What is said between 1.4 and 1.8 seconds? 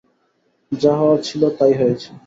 তাই